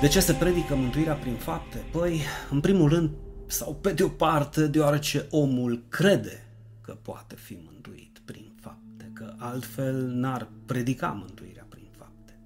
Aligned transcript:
De 0.00 0.08
ce 0.08 0.20
se 0.20 0.32
predică 0.32 0.74
mântuirea 0.74 1.14
prin 1.14 1.34
fapte? 1.34 1.84
Păi, 1.92 2.20
în 2.50 2.60
primul 2.60 2.88
rând, 2.88 3.10
sau 3.46 3.74
pe 3.74 3.92
de 3.92 4.02
o 4.02 4.08
parte, 4.08 4.66
deoarece 4.66 5.26
omul 5.30 5.84
crede 5.88 6.46
că 6.80 6.96
poate 7.02 7.34
fi 7.34 7.58
mântuit 7.64 8.20
prin 8.24 8.52
fapte, 8.60 9.10
că 9.12 9.34
altfel 9.36 10.06
n-ar 10.06 10.48
predica 10.66 11.08
mântuirea 11.08 11.66
prin 11.68 11.86
fapte. 11.98 12.38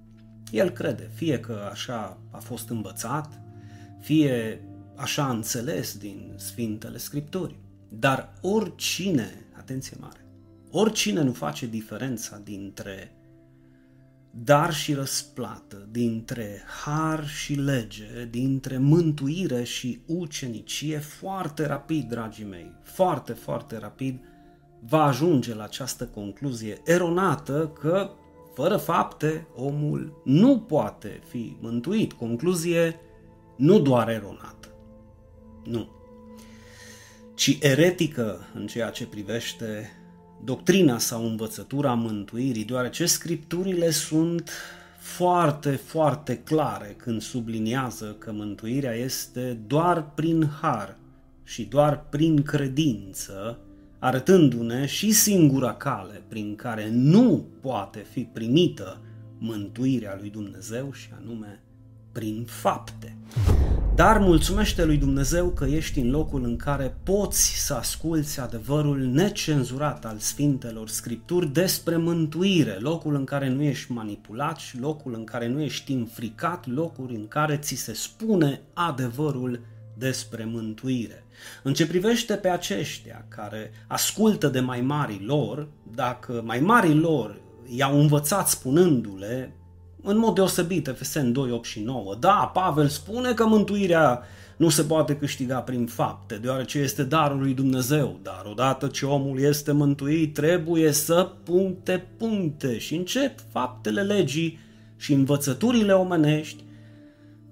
El 0.51 0.69
crede, 0.69 1.11
fie 1.13 1.39
că 1.39 1.67
așa 1.71 2.17
a 2.29 2.37
fost 2.37 2.69
învățat, 2.69 3.41
fie 3.99 4.61
așa 4.95 5.23
a 5.23 5.31
înțeles 5.31 5.97
din 5.97 6.33
Sfintele 6.35 6.97
Scripturi. 6.97 7.55
Dar 7.89 8.33
oricine, 8.41 9.45
atenție 9.57 9.97
mare, 9.99 10.25
oricine 10.69 11.21
nu 11.21 11.31
face 11.31 11.65
diferența 11.65 12.41
dintre 12.43 13.15
dar 14.31 14.73
și 14.73 14.93
răsplată, 14.93 15.87
dintre 15.89 16.63
har 16.83 17.27
și 17.27 17.53
lege, 17.53 18.27
dintre 18.29 18.77
mântuire 18.77 19.63
și 19.63 20.01
ucenicie, 20.05 20.97
foarte 20.97 21.65
rapid, 21.65 22.09
dragii 22.09 22.45
mei, 22.45 22.71
foarte, 22.83 23.33
foarte 23.33 23.77
rapid, 23.77 24.19
va 24.79 25.03
ajunge 25.03 25.55
la 25.55 25.63
această 25.63 26.05
concluzie 26.05 26.81
eronată 26.85 27.71
că, 27.79 28.09
fără 28.53 28.77
fapte, 28.77 29.47
omul 29.55 30.21
nu 30.25 30.59
poate 30.59 31.19
fi 31.27 31.57
mântuit. 31.59 32.13
Concluzie 32.13 32.99
nu 33.55 33.79
doar 33.79 34.09
eronată, 34.09 34.67
nu, 35.63 35.89
ci 37.33 37.57
eretică 37.61 38.39
în 38.53 38.67
ceea 38.67 38.89
ce 38.89 39.05
privește 39.07 39.91
doctrina 40.43 40.97
sau 40.97 41.25
învățătura 41.25 41.93
mântuirii, 41.93 42.65
deoarece 42.65 43.05
scripturile 43.05 43.89
sunt 43.89 44.49
foarte, 44.99 45.69
foarte 45.69 46.37
clare 46.37 46.95
când 46.97 47.21
subliniază 47.21 48.15
că 48.19 48.31
mântuirea 48.31 48.93
este 48.93 49.59
doar 49.67 50.11
prin 50.13 50.49
har 50.61 50.97
și 51.43 51.63
doar 51.63 52.05
prin 52.09 52.43
credință, 52.43 53.59
arătându-ne 53.99 54.85
și 54.85 55.11
singura 55.11 55.73
cale 55.73 56.21
prin 56.27 56.55
care 56.55 56.89
nu 56.91 57.45
poate 57.61 58.05
fi 58.11 58.21
primită 58.21 59.01
mântuirea 59.37 60.17
lui 60.19 60.29
Dumnezeu 60.29 60.91
și 60.93 61.09
anume 61.21 61.59
prin 62.11 62.45
fapte. 62.45 63.15
Dar 64.01 64.17
mulțumește 64.17 64.85
lui 64.85 64.97
Dumnezeu 64.97 65.49
că 65.49 65.65
ești 65.65 65.99
în 65.99 66.09
locul 66.09 66.43
în 66.43 66.55
care 66.55 66.97
poți 67.03 67.65
să 67.65 67.73
asculți 67.73 68.39
adevărul 68.39 68.99
necenzurat 68.99 70.05
al 70.05 70.17
Sfintelor 70.17 70.89
Scripturi 70.89 71.47
despre 71.47 71.97
mântuire, 71.97 72.77
locul 72.79 73.15
în 73.15 73.23
care 73.23 73.49
nu 73.49 73.61
ești 73.61 73.91
manipulat 73.91 74.57
și 74.57 74.79
locul 74.79 75.13
în 75.13 75.23
care 75.23 75.47
nu 75.47 75.61
ești 75.61 75.91
înfricat, 75.91 76.67
locul 76.67 77.11
în 77.13 77.27
care 77.27 77.57
ți 77.57 77.75
se 77.75 77.93
spune 77.93 78.61
adevărul 78.73 79.59
despre 79.97 80.45
mântuire. 80.45 81.23
În 81.63 81.73
ce 81.73 81.87
privește 81.87 82.33
pe 82.33 82.49
aceștia 82.49 83.25
care 83.27 83.71
ascultă 83.87 84.47
de 84.47 84.59
mai 84.59 84.81
mari 84.81 85.23
lor, 85.25 85.67
dacă 85.95 86.41
mai 86.45 86.59
mari 86.59 86.93
lor 86.93 87.41
i-au 87.75 87.99
învățat 87.99 88.47
spunându-le, 88.47 89.55
în 90.03 90.17
mod 90.17 90.35
deosebit, 90.35 90.87
Efesen 90.87 91.31
2, 91.31 91.51
8 91.51 91.65
și 91.65 91.79
9. 91.79 92.15
Da, 92.19 92.51
Pavel 92.53 92.87
spune 92.87 93.33
că 93.33 93.45
mântuirea 93.45 94.23
nu 94.57 94.69
se 94.69 94.83
poate 94.83 95.15
câștiga 95.15 95.59
prin 95.59 95.85
fapte, 95.85 96.35
deoarece 96.35 96.79
este 96.79 97.03
darul 97.03 97.39
lui 97.39 97.53
Dumnezeu, 97.53 98.19
dar 98.23 98.45
odată 98.49 98.87
ce 98.87 99.05
omul 99.05 99.39
este 99.39 99.71
mântuit, 99.71 100.33
trebuie 100.33 100.91
să 100.91 101.31
puncte 101.43 102.07
puncte 102.17 102.77
și 102.77 102.95
încep 102.95 103.39
faptele 103.51 104.01
legii 104.01 104.59
și 104.97 105.13
învățăturile 105.13 105.93
omenești, 105.93 106.63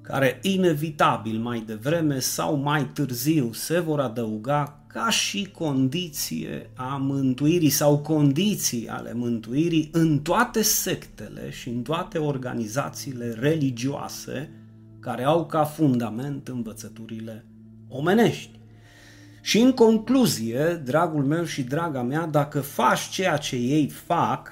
care 0.02 0.40
inevitabil 0.42 1.40
mai 1.40 1.64
devreme 1.66 2.20
sau 2.20 2.56
mai 2.56 2.86
târziu 2.86 3.50
se 3.54 3.80
vor 3.80 4.00
adăuga 4.00 4.79
ca 4.94 5.10
și 5.10 5.50
condiție 5.52 6.70
a 6.76 6.98
mântuirii 6.98 7.70
sau 7.70 7.98
condiții 8.00 8.88
ale 8.88 9.14
mântuirii 9.14 9.90
în 9.92 10.20
toate 10.20 10.62
sectele 10.62 11.52
și 11.52 11.70
în 11.70 11.82
toate 11.82 12.18
organizațiile 12.18 13.36
religioase 13.40 14.52
care 15.00 15.24
au 15.24 15.46
ca 15.46 15.64
fundament 15.64 16.48
învățăturile 16.48 17.46
omenești. 17.88 18.60
Și 19.42 19.60
în 19.60 19.72
concluzie, 19.72 20.82
dragul 20.86 21.24
meu 21.24 21.44
și 21.44 21.64
draga 21.64 22.02
mea, 22.02 22.26
dacă 22.26 22.62
faci 22.62 23.10
ceea 23.10 23.38
ce 23.38 23.56
ei 23.56 23.88
fac 23.88 24.50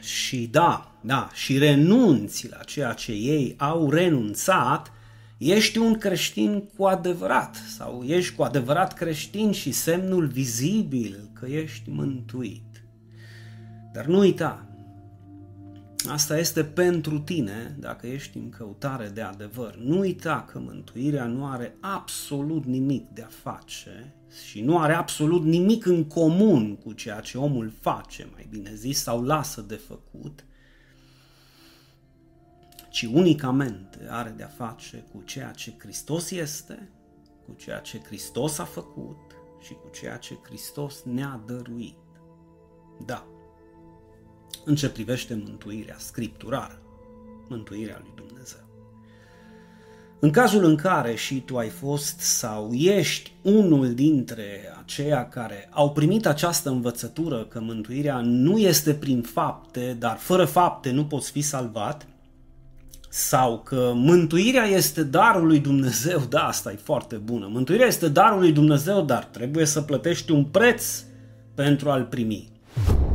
și 0.00 0.46
da, 0.46 0.92
da, 1.00 1.30
și 1.32 1.58
renunți 1.58 2.48
la 2.48 2.56
ceea 2.56 2.92
ce 2.92 3.12
ei 3.12 3.54
au 3.58 3.90
renunțat, 3.90 4.92
ești 5.38 5.78
un 5.78 5.94
creștin 5.94 6.68
cu 6.76 6.84
adevărat 6.84 7.56
sau 7.76 8.02
ești 8.02 8.34
cu 8.34 8.42
adevărat 8.42 8.94
creștin 8.94 9.52
și 9.52 9.72
semnul 9.72 10.26
vizibil 10.26 11.30
că 11.32 11.46
ești 11.46 11.90
mântuit. 11.90 12.84
Dar 13.92 14.06
nu 14.06 14.18
uita, 14.18 14.66
asta 16.08 16.38
este 16.38 16.64
pentru 16.64 17.18
tine 17.18 17.76
dacă 17.78 18.06
ești 18.06 18.36
în 18.36 18.48
căutare 18.48 19.08
de 19.08 19.20
adevăr. 19.20 19.76
Nu 19.76 19.98
uita 19.98 20.46
că 20.52 20.58
mântuirea 20.58 21.24
nu 21.24 21.46
are 21.46 21.76
absolut 21.80 22.64
nimic 22.64 23.08
de 23.08 23.22
a 23.22 23.50
face 23.50 24.14
și 24.48 24.60
nu 24.60 24.78
are 24.78 24.92
absolut 24.92 25.44
nimic 25.44 25.86
în 25.86 26.04
comun 26.04 26.76
cu 26.76 26.92
ceea 26.92 27.20
ce 27.20 27.38
omul 27.38 27.72
face, 27.80 28.28
mai 28.32 28.46
bine 28.50 28.74
zis, 28.74 29.02
sau 29.02 29.22
lasă 29.22 29.60
de 29.60 29.74
făcut, 29.74 30.44
ci 32.98 33.08
unicamente 33.12 34.06
are 34.08 34.34
de-a 34.36 34.50
face 34.56 35.04
cu 35.12 35.22
ceea 35.24 35.50
ce 35.50 35.74
Hristos 35.78 36.30
este, 36.30 36.90
cu 37.46 37.54
ceea 37.56 37.78
ce 37.78 38.00
Hristos 38.06 38.58
a 38.58 38.64
făcut 38.64 39.16
și 39.60 39.72
cu 39.72 39.90
ceea 40.00 40.16
ce 40.16 40.38
Hristos 40.42 41.02
ne-a 41.02 41.40
dăruit. 41.46 41.96
Da, 43.06 43.26
în 44.64 44.74
ce 44.74 44.90
privește 44.90 45.34
mântuirea 45.34 45.96
scripturară, 45.98 46.82
mântuirea 47.48 47.98
lui 48.00 48.12
Dumnezeu. 48.26 48.66
În 50.20 50.30
cazul 50.30 50.64
în 50.64 50.76
care 50.76 51.14
și 51.14 51.40
tu 51.40 51.56
ai 51.56 51.68
fost 51.68 52.18
sau 52.20 52.72
ești 52.72 53.32
unul 53.42 53.94
dintre 53.94 54.74
aceia 54.82 55.28
care 55.28 55.68
au 55.72 55.92
primit 55.92 56.26
această 56.26 56.70
învățătură 56.70 57.44
că 57.44 57.60
mântuirea 57.60 58.20
nu 58.20 58.58
este 58.58 58.94
prin 58.94 59.22
fapte, 59.22 59.96
dar 59.98 60.16
fără 60.16 60.44
fapte 60.44 60.90
nu 60.90 61.06
poți 61.06 61.30
fi 61.30 61.40
salvat, 61.40 62.06
sau 63.18 63.58
că 63.58 63.92
mântuirea 63.94 64.64
este 64.64 65.02
darul 65.02 65.46
lui 65.46 65.58
Dumnezeu, 65.58 66.22
da, 66.28 66.40
asta 66.40 66.72
e 66.72 66.78
foarte 66.82 67.16
bună. 67.16 67.48
Mântuirea 67.50 67.86
este 67.86 68.08
darul 68.08 68.38
lui 68.38 68.52
Dumnezeu, 68.52 69.02
dar 69.02 69.24
trebuie 69.24 69.64
să 69.64 69.80
plătești 69.80 70.30
un 70.30 70.44
preț 70.44 71.02
pentru 71.54 71.90
a-l 71.90 72.04
primi. 72.04 72.52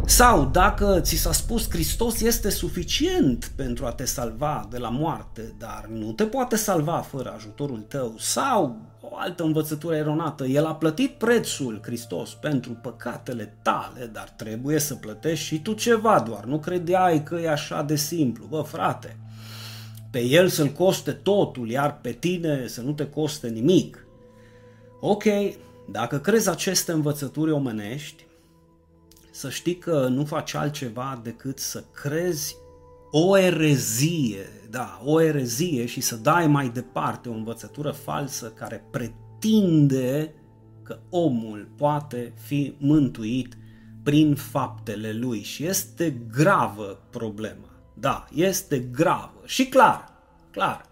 Sau 0.06 0.50
dacă 0.52 1.00
ți 1.02 1.16
s-a 1.16 1.32
spus 1.32 1.70
Hristos 1.70 2.22
este 2.22 2.50
suficient 2.50 3.52
pentru 3.56 3.86
a 3.86 3.92
te 3.92 4.06
salva 4.06 4.68
de 4.72 4.78
la 4.78 4.90
moarte, 4.90 5.54
dar 5.58 5.90
nu 5.94 6.12
te 6.12 6.24
poate 6.24 6.56
salva 6.56 6.98
fără 6.98 7.34
ajutorul 7.36 7.86
tău, 7.88 8.16
sau 8.18 8.78
o 9.02 9.16
altă 9.18 9.44
învățătură 9.44 9.96
eronată, 9.96 10.46
El 10.46 10.66
a 10.66 10.76
plătit 10.76 11.12
prețul 11.12 11.80
Hristos 11.84 12.34
pentru 12.34 12.72
păcatele 12.72 13.58
tale, 13.62 14.10
dar 14.12 14.30
trebuie 14.36 14.80
să 14.80 14.96
plătești 14.96 15.46
și 15.46 15.62
tu 15.62 15.74
ceva 15.74 16.24
doar, 16.28 16.44
nu 16.44 16.60
credeai 16.60 17.24
că 17.24 17.36
e 17.36 17.50
așa 17.50 17.82
de 17.82 17.96
simplu, 17.96 18.46
bă 18.50 18.62
frate, 18.62 19.18
pe 20.14 20.24
el 20.24 20.48
să-l 20.48 20.68
coste 20.68 21.12
totul, 21.12 21.70
iar 21.70 22.00
pe 22.00 22.12
tine 22.12 22.68
să 22.68 22.82
nu 22.82 22.94
te 22.94 23.10
coste 23.10 23.48
nimic. 23.48 24.06
Ok, 25.00 25.24
dacă 25.92 26.20
crezi 26.20 26.50
aceste 26.50 26.92
învățături 26.92 27.52
omenești, 27.52 28.26
să 29.32 29.50
știi 29.50 29.78
că 29.78 30.08
nu 30.08 30.26
faci 30.26 30.54
altceva 30.54 31.20
decât 31.24 31.60
să 31.60 31.84
crezi 31.94 32.56
o 33.12 33.38
erezie, 33.38 34.46
da, 34.70 35.02
o 35.06 35.22
erezie 35.22 35.86
și 35.86 36.02
să 36.02 36.16
dai 36.16 36.48
mai 36.48 36.70
departe 36.70 37.30
o 37.30 37.34
învățătură 37.34 37.92
falsă 37.92 38.48
care 38.56 38.86
pretinde 38.92 40.34
că 40.84 41.00
omul 41.10 41.70
poate 41.78 42.34
fi 42.36 42.76
mântuit 42.78 43.58
prin 44.04 44.36
faptele 44.36 45.14
lui 45.14 45.42
și 45.42 45.66
este 45.66 46.22
gravă 46.32 47.00
problema. 47.10 47.73
Da, 47.94 48.28
este 48.34 48.80
gravă 48.80 49.42
și 49.46 49.66
clar, 49.68 50.12
clar, 50.52 50.86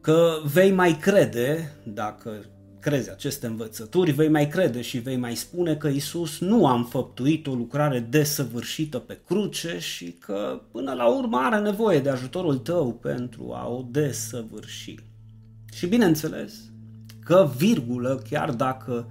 că 0.00 0.40
vei 0.44 0.70
mai 0.70 0.96
crede, 0.96 1.72
dacă 1.84 2.44
crezi 2.80 3.10
aceste 3.10 3.46
învățături, 3.46 4.10
vei 4.10 4.28
mai 4.28 4.48
crede 4.48 4.80
și 4.80 4.98
vei 4.98 5.16
mai 5.16 5.34
spune 5.34 5.76
că 5.76 5.88
Isus 5.88 6.38
nu 6.38 6.66
a 6.66 6.74
înfăptuit 6.74 7.46
o 7.46 7.54
lucrare 7.54 8.00
desăvârșită 8.00 8.98
pe 8.98 9.18
cruce 9.26 9.78
și 9.78 10.12
că 10.12 10.60
până 10.70 10.92
la 10.92 11.08
urmă 11.08 11.38
are 11.38 11.58
nevoie 11.58 12.00
de 12.00 12.10
ajutorul 12.10 12.58
tău 12.58 12.92
pentru 12.92 13.52
a 13.52 13.68
o 13.68 13.84
desăvârși. 13.90 14.94
Și 15.72 15.86
bineînțeles 15.86 16.54
că 17.24 17.50
virgulă, 17.56 18.22
chiar 18.30 18.50
dacă 18.50 19.10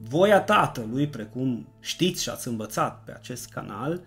voia 0.00 0.40
Tatălui, 0.40 1.08
precum 1.08 1.66
știți 1.80 2.22
și 2.22 2.28
ați 2.28 2.48
învățat 2.48 3.02
pe 3.04 3.12
acest 3.12 3.48
canal, 3.48 4.00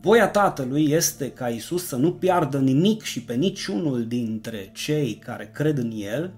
Voia 0.00 0.28
Tatălui 0.28 0.90
este 0.90 1.30
ca 1.30 1.48
Isus 1.48 1.86
să 1.86 1.96
nu 1.96 2.12
piardă 2.12 2.58
nimic 2.58 3.02
și 3.02 3.22
pe 3.22 3.34
niciunul 3.34 4.06
dintre 4.06 4.70
cei 4.74 5.14
care 5.14 5.50
cred 5.54 5.78
în 5.78 5.92
El. 5.94 6.32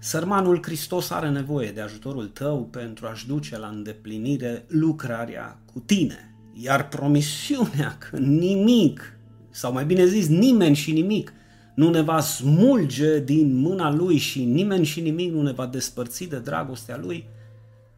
Sărmanul 0.00 0.62
Hristos 0.62 1.10
are 1.10 1.28
nevoie 1.28 1.70
de 1.70 1.80
ajutorul 1.80 2.26
tău 2.26 2.64
pentru 2.64 3.06
a-și 3.06 3.26
duce 3.26 3.58
la 3.58 3.66
îndeplinire 3.66 4.64
lucrarea 4.68 5.58
cu 5.72 5.78
tine. 5.78 6.34
Iar 6.52 6.88
promisiunea 6.88 7.98
că 7.98 8.18
nimic, 8.18 9.18
sau 9.50 9.72
mai 9.72 9.84
bine 9.84 10.06
zis 10.06 10.28
nimeni 10.28 10.74
și 10.74 10.92
nimic, 10.92 11.32
nu 11.74 11.90
ne 11.90 12.00
va 12.00 12.20
smulge 12.20 13.20
din 13.20 13.54
mâna 13.54 13.92
Lui 13.92 14.16
și 14.16 14.44
nimeni 14.44 14.84
și 14.84 15.00
nimic 15.00 15.32
nu 15.32 15.42
ne 15.42 15.52
va 15.52 15.66
despărți 15.66 16.24
de 16.24 16.38
dragostea 16.38 16.96
Lui, 16.96 17.28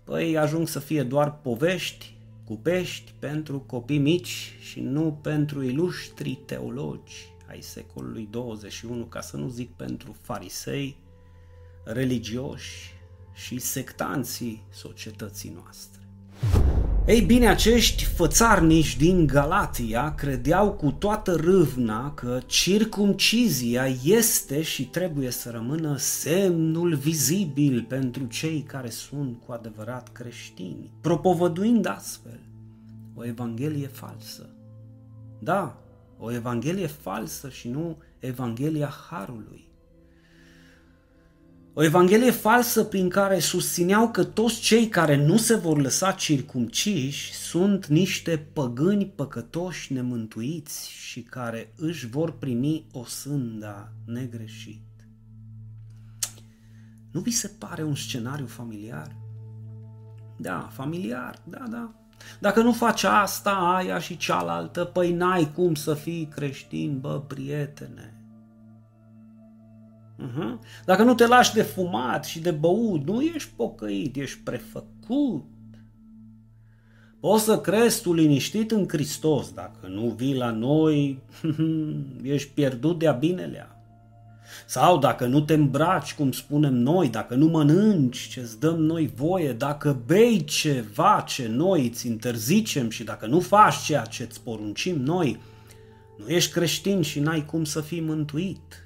păi 0.04 0.38
ajung 0.38 0.68
să 0.68 0.78
fie 0.78 1.02
doar 1.02 1.40
povești 1.42 2.13
cu 2.44 2.56
pești 2.56 3.12
pentru 3.18 3.60
copii 3.60 3.98
mici 3.98 4.54
și 4.60 4.80
nu 4.80 5.18
pentru 5.22 5.62
iluștri 5.62 6.34
teologi 6.46 7.32
ai 7.48 7.60
secolului 7.60 8.28
21, 8.30 9.04
ca 9.04 9.20
să 9.20 9.36
nu 9.36 9.48
zic 9.48 9.70
pentru 9.70 10.16
farisei, 10.20 10.96
religioși 11.84 12.92
și 13.34 13.58
sectanții 13.58 14.62
societății 14.70 15.50
noastre. 15.50 16.02
Ei 17.06 17.20
bine, 17.20 17.48
acești 17.48 18.04
fățarnici 18.04 18.96
din 18.96 19.26
Galatia 19.26 20.14
credeau 20.14 20.72
cu 20.72 20.90
toată 20.90 21.34
râvna 21.34 22.14
că 22.14 22.40
circumcizia 22.46 23.86
este 24.04 24.62
și 24.62 24.86
trebuie 24.86 25.30
să 25.30 25.50
rămână 25.50 25.96
semnul 25.96 26.94
vizibil 26.94 27.84
pentru 27.88 28.24
cei 28.24 28.60
care 28.60 28.90
sunt 28.90 29.36
cu 29.46 29.52
adevărat 29.52 30.12
creștini, 30.12 30.90
propovăduind 31.00 31.86
astfel 31.86 32.40
o 33.14 33.24
evanghelie 33.24 33.86
falsă. 33.86 34.48
Da, 35.38 35.82
o 36.18 36.32
evanghelie 36.32 36.86
falsă 36.86 37.48
și 37.48 37.68
nu 37.68 37.96
evanghelia 38.18 38.92
Harului. 39.10 39.68
O 41.76 41.82
evanghelie 41.82 42.30
falsă 42.30 42.84
prin 42.84 43.08
care 43.08 43.38
susțineau 43.38 44.10
că 44.10 44.24
toți 44.24 44.60
cei 44.60 44.88
care 44.88 45.16
nu 45.16 45.36
se 45.36 45.54
vor 45.54 45.80
lăsa 45.80 46.12
circumciși 46.12 47.32
sunt 47.32 47.86
niște 47.86 48.48
păgâni 48.52 49.06
păcătoși 49.06 49.92
nemântuiți 49.92 50.90
și 50.90 51.22
care 51.22 51.72
își 51.76 52.06
vor 52.06 52.32
primi 52.32 52.86
o 52.92 53.04
sânda 53.04 53.92
negreșit. 54.06 54.82
Nu 57.10 57.20
vi 57.20 57.30
se 57.30 57.48
pare 57.58 57.82
un 57.82 57.94
scenariu 57.94 58.46
familiar? 58.46 59.16
Da, 60.36 60.68
familiar, 60.72 61.42
da, 61.44 61.64
da. 61.70 61.94
Dacă 62.40 62.62
nu 62.62 62.72
faci 62.72 63.04
asta, 63.04 63.50
aia 63.50 63.98
și 63.98 64.16
cealaltă, 64.16 64.84
păi 64.84 65.12
n-ai 65.12 65.52
cum 65.52 65.74
să 65.74 65.94
fii 65.94 66.28
creștin, 66.34 66.98
bă, 67.00 67.20
prietene. 67.20 68.13
Uh-huh. 70.18 70.58
Dacă 70.84 71.02
nu 71.02 71.14
te 71.14 71.26
lași 71.26 71.54
de 71.54 71.62
fumat 71.62 72.24
și 72.24 72.40
de 72.40 72.50
băut, 72.50 73.06
nu 73.06 73.20
ești 73.20 73.50
pocăit, 73.56 74.16
ești 74.16 74.38
prefăcut. 74.38 75.44
Poți 77.20 77.44
să 77.44 77.58
crezi 77.58 78.02
tu 78.02 78.12
liniștit 78.12 78.70
în 78.70 78.88
Hristos, 78.88 79.52
dacă 79.52 79.86
nu 79.88 80.14
vii 80.16 80.36
la 80.36 80.50
noi, 80.50 81.22
ești 82.22 82.50
pierdut 82.54 82.98
de-a 82.98 83.12
binelea. 83.12 83.68
Sau 84.66 84.98
dacă 84.98 85.26
nu 85.26 85.40
te 85.40 85.54
îmbraci, 85.54 86.14
cum 86.14 86.32
spunem 86.32 86.74
noi, 86.74 87.08
dacă 87.08 87.34
nu 87.34 87.46
mănânci 87.46 88.28
ce-ți 88.28 88.60
dăm 88.60 88.80
noi 88.80 89.12
voie, 89.14 89.52
dacă 89.52 90.02
bei 90.06 90.44
ceva 90.44 91.24
ce 91.26 91.48
noi 91.48 91.86
îți 91.86 92.06
interzicem 92.06 92.90
și 92.90 93.04
dacă 93.04 93.26
nu 93.26 93.40
faci 93.40 93.76
ceea 93.76 94.04
ce 94.04 94.22
îți 94.22 94.40
poruncim 94.40 95.00
noi, 95.00 95.40
nu 96.18 96.28
ești 96.28 96.52
creștin 96.52 97.02
și 97.02 97.20
n-ai 97.20 97.44
cum 97.44 97.64
să 97.64 97.80
fii 97.80 98.00
mântuit. 98.00 98.83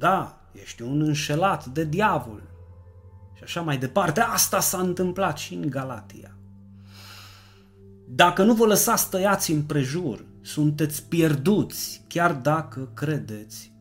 Da, 0.00 0.40
ești 0.52 0.82
un 0.82 1.00
înșelat 1.00 1.66
de 1.66 1.84
diavol. 1.84 2.42
Și 3.34 3.42
așa 3.42 3.60
mai 3.60 3.78
departe. 3.78 4.20
Asta 4.20 4.60
s-a 4.60 4.78
întâmplat 4.78 5.38
și 5.38 5.54
în 5.54 5.70
Galatia. 5.70 6.36
Dacă 8.08 8.42
nu 8.42 8.54
vă 8.54 8.66
lăsați 8.66 9.10
tăiați 9.10 9.52
în 9.52 9.62
prejur, 9.62 10.24
sunteți 10.40 11.04
pierduți, 11.04 12.04
chiar 12.08 12.32
dacă 12.32 12.90
credeți 12.94 13.72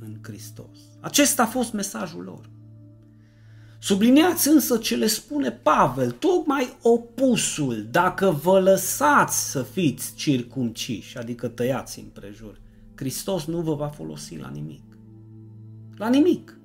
în 0.00 0.18
Hristos. 0.22 0.78
Acesta 1.00 1.42
a 1.42 1.46
fost 1.46 1.72
mesajul 1.72 2.22
lor. 2.22 2.50
Subliniați 3.78 4.48
însă 4.48 4.76
ce 4.76 4.96
le 4.96 5.06
spune 5.06 5.50
Pavel, 5.50 6.10
tocmai 6.10 6.76
opusul, 6.82 7.86
dacă 7.90 8.30
vă 8.30 8.60
lăsați 8.60 9.50
să 9.50 9.62
fiți 9.62 10.14
circumciși, 10.14 11.18
adică 11.18 11.48
tăiați 11.48 11.98
în 11.98 12.06
prejur, 12.06 12.60
Hristos 12.94 13.44
nu 13.44 13.60
vă 13.60 13.74
va 13.74 13.88
folosi 13.88 14.36
la 14.36 14.48
nimic. 14.48 14.87
La 15.98 16.08
nimic. 16.08 16.58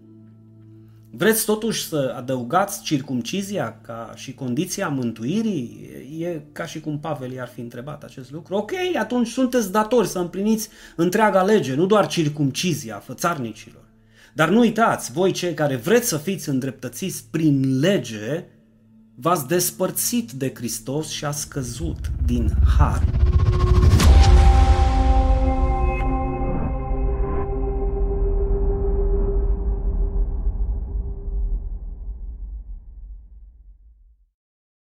Vreți 1.12 1.46
totuși 1.46 1.88
să 1.88 2.14
adăugați 2.18 2.82
circumcizia 2.82 3.80
ca 3.82 4.12
și 4.16 4.34
condiția 4.34 4.88
mântuirii? 4.88 5.90
E 6.20 6.42
ca 6.52 6.66
și 6.66 6.80
cum 6.80 7.00
Pavel 7.00 7.32
i-ar 7.32 7.48
fi 7.48 7.60
întrebat 7.62 8.04
acest 8.04 8.32
lucru. 8.32 8.56
Ok, 8.56 8.72
atunci 9.00 9.28
sunteți 9.28 9.72
datori 9.72 10.08
să 10.08 10.20
împliniți 10.20 10.70
întreaga 10.96 11.44
lege, 11.44 11.76
nu 11.76 11.86
doar 11.86 12.08
circumcizia 12.08 12.98
fățarnicilor. 12.98 13.84
Dar 14.34 14.50
nu 14.50 14.60
uitați, 14.60 15.12
voi 15.12 15.32
cei 15.32 15.54
care 15.54 15.76
vreți 15.76 16.08
să 16.08 16.18
fiți 16.18 16.50
îndreptățiți 16.50 17.26
prin 17.32 17.80
lege, 17.80 18.46
v-ați 19.16 19.48
despărțit 19.48 20.32
de 20.32 20.52
Hristos 20.56 21.10
și 21.10 21.26
a 21.26 21.32
scăzut 21.32 22.12
din 22.26 22.50
har. 22.78 23.33